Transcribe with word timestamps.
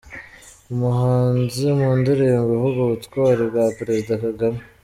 Umuhanzi 0.73 1.63
mu 1.77 1.89
ndirimbo 1.99 2.49
ivuga 2.57 2.79
ubutwari 2.83 3.41
bwa 3.49 3.65
Perezida 3.77 4.13
Kagame 4.25 4.61